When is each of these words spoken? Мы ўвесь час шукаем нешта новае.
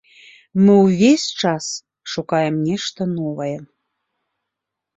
Мы 0.63 0.73
ўвесь 0.85 1.25
час 1.41 1.65
шукаем 2.15 2.55
нешта 2.73 3.01
новае. 3.15 3.53